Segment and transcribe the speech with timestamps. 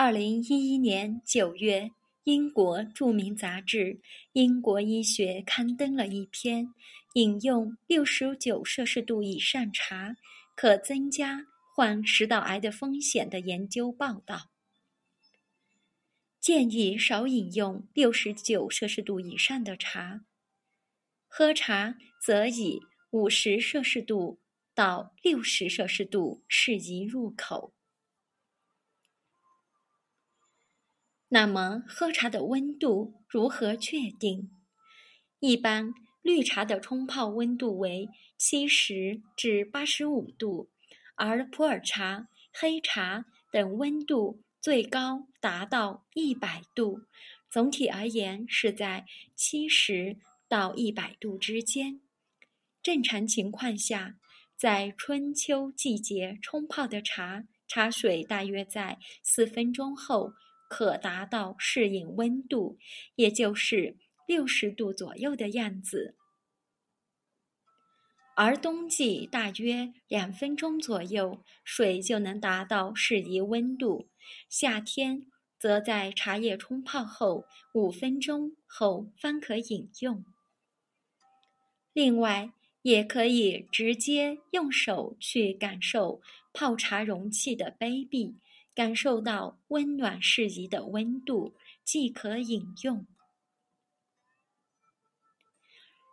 [0.00, 1.90] 二零一一年九月，
[2.22, 3.94] 英国著名杂志
[4.32, 6.72] 《英国医学》刊登了一篇
[7.14, 10.14] 饮用六十九摄氏度以上茶
[10.54, 14.52] 可增加患食道癌的风险的研究报道，
[16.40, 20.24] 建议少饮用六十九摄氏度以上的茶，
[21.26, 24.38] 喝茶则以五十摄氏度
[24.76, 27.74] 到六十摄氏度适宜入口。
[31.30, 34.50] 那么，喝茶的温度如何确定？
[35.40, 35.92] 一般，
[36.22, 40.70] 绿茶的冲泡温度为七十至八十五度，
[41.16, 47.02] 而普洱茶、黑茶等温度最高达到一百度。
[47.50, 50.16] 总体而言，是在七十
[50.48, 52.00] 到一百度之间。
[52.82, 54.14] 正常情况下，
[54.56, 60.32] 在春秋季节冲泡的茶，茶水大约在四分钟后。
[60.68, 62.78] 可达到适应温度，
[63.16, 63.96] 也就是
[64.26, 66.14] 六十度左右的样子。
[68.36, 74.08] 而冬季大约两分钟左右，水就能达到适宜温度；
[74.48, 75.26] 夏天
[75.58, 80.24] 则在茶叶冲泡后五分钟后方可饮用。
[81.92, 86.22] 另外，也可以直接用手去感受
[86.52, 88.36] 泡茶容器的杯壁。
[88.78, 93.04] 感受到温暖适宜的温度，即可饮用。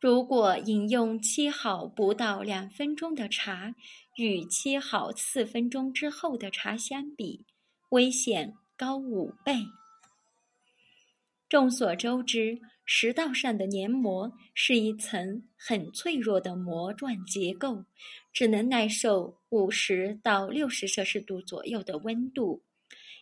[0.00, 3.76] 如果饮用沏好不到两分钟的茶，
[4.16, 7.46] 与沏好四分钟之后的茶相比，
[7.90, 9.64] 危险高五倍。
[11.48, 12.58] 众所周知。
[12.90, 17.84] 食道上的黏膜是一层很脆弱的膜状结构，
[18.32, 22.62] 只能耐受五十到六十摄氏度左右的温度。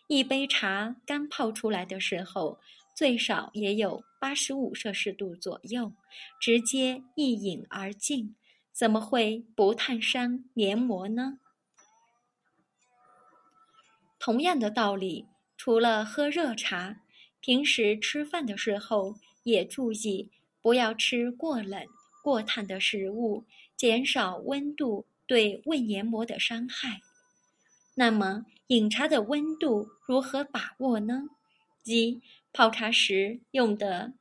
[0.07, 2.59] 一杯茶刚泡出来的时候，
[2.95, 5.93] 最少也有八十五摄氏度左右，
[6.39, 8.35] 直接一饮而尽，
[8.71, 11.39] 怎么会不烫伤黏膜呢？
[14.19, 17.01] 同样的道理，除了喝热茶，
[17.39, 19.15] 平时吃饭的时候。
[19.43, 20.29] 也注意
[20.61, 21.81] 不要吃过冷、
[22.21, 23.45] 过烫的食物，
[23.77, 27.01] 减少温度对胃黏膜的伤害。
[27.95, 31.29] 那么，饮茶的温度如何把握呢？
[31.83, 32.21] 一、
[32.53, 34.13] 泡茶时用的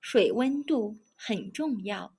[0.00, 2.14] 水温度很重要。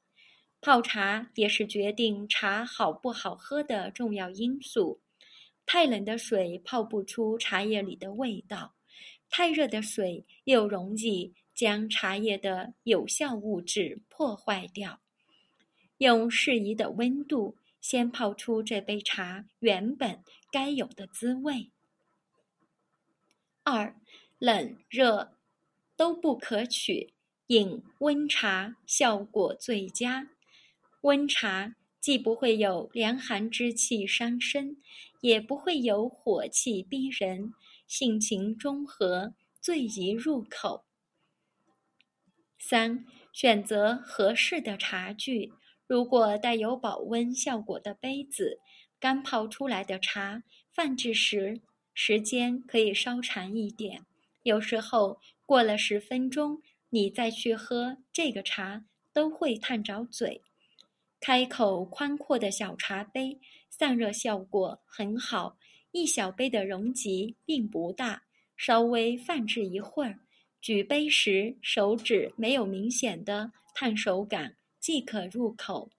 [0.61, 5.01] 泡茶也是决定茶好不好喝的重要因素。
[5.65, 8.75] 太冷的水泡不出茶叶里的味道，
[9.29, 11.33] 太热的水又容易。
[11.55, 14.99] 将茶叶的有效物质破坏掉，
[15.99, 21.69] 用适宜的温度先泡出这杯茶原本该有的滋味。
[23.63, 23.99] 二，
[24.39, 25.37] 冷热
[25.97, 27.13] 都不可取，
[27.47, 30.29] 饮温茶效果最佳。
[31.01, 34.77] 温茶既不会有凉寒之气伤身，
[35.19, 37.53] 也不会有火气逼人，
[37.85, 40.85] 性情中和，最宜入口。
[42.57, 45.51] 三、选择合适的茶具。
[45.87, 48.59] 如果带有保温效果的杯子，
[48.99, 51.61] 刚泡出来的茶放置时
[51.93, 54.05] 时间可以稍长一点。
[54.43, 60.41] 有时候过了十分钟，你再去喝这个茶都会烫着嘴。
[61.19, 63.39] 开口宽阔的小茶杯，
[63.69, 65.57] 散热效果很好。
[65.91, 68.23] 一小杯的容积并不大，
[68.57, 70.19] 稍微放置一会儿。
[70.59, 75.89] 举杯时，手指没有明显的烫手感，即可入口。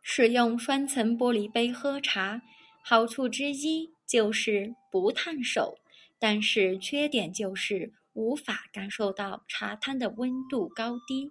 [0.00, 2.40] 使用双层玻璃杯喝茶，
[2.82, 5.76] 好处之一就是不烫手，
[6.18, 11.30] 但是缺点就是无法感受到茶汤的温度高低。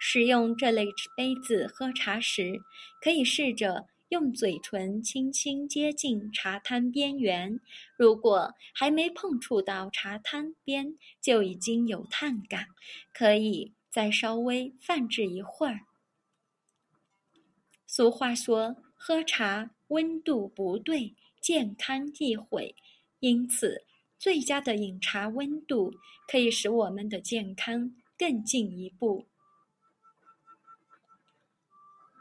[0.00, 0.86] 使用这类
[1.16, 2.60] 杯子喝茶时，
[3.00, 3.86] 可以试着。
[4.08, 7.60] 用嘴唇轻轻接近茶汤边缘，
[7.94, 12.68] 如果还没碰触到茶汤边就已经有烫感，
[13.12, 15.80] 可以再稍微放置一会儿。
[17.86, 22.74] 俗话说：“喝茶温度不对，健康易毁。”
[23.20, 23.84] 因此，
[24.18, 25.94] 最佳的饮茶温度
[26.26, 29.26] 可以使我们的健康更进一步。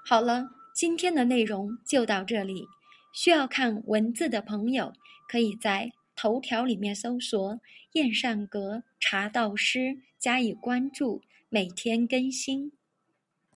[0.05, 0.51] 好了。
[0.77, 2.67] 今天的内容就到这里，
[3.11, 4.93] 需要看文字的朋友
[5.27, 7.59] 可以在头条里面搜索
[7.93, 12.76] “燕善阁茶道师”加以关注，每天更新。